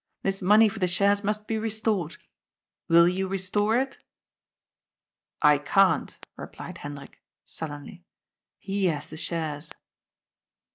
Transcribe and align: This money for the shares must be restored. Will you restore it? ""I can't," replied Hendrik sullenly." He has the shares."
This 0.23 0.41
money 0.41 0.67
for 0.67 0.79
the 0.79 0.87
shares 0.87 1.23
must 1.23 1.45
be 1.45 1.59
restored. 1.59 2.17
Will 2.89 3.07
you 3.07 3.27
restore 3.27 3.77
it? 3.77 4.03
""I 5.53 5.59
can't," 5.59 6.17
replied 6.37 6.79
Hendrik 6.79 7.21
sullenly." 7.45 8.03
He 8.67 8.85
has 8.85 9.05
the 9.05 9.17
shares." 9.17 9.69